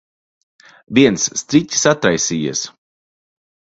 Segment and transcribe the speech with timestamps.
[0.99, 2.67] Viens striķis atraisījies.